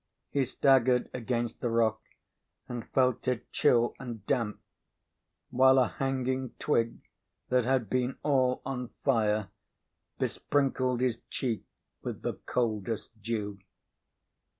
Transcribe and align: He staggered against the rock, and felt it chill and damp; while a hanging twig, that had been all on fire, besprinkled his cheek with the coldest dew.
He 0.31 0.45
staggered 0.45 1.11
against 1.13 1.59
the 1.61 1.69
rock, 1.69 2.01
and 2.67 2.89
felt 2.89 3.27
it 3.27 3.51
chill 3.51 3.93
and 3.99 4.25
damp; 4.25 4.59
while 5.51 5.77
a 5.77 5.89
hanging 5.89 6.55
twig, 6.57 7.01
that 7.49 7.65
had 7.65 7.87
been 7.87 8.17
all 8.23 8.63
on 8.65 8.89
fire, 9.03 9.49
besprinkled 10.17 11.01
his 11.01 11.21
cheek 11.29 11.65
with 12.01 12.23
the 12.23 12.33
coldest 12.47 13.21
dew. 13.21 13.59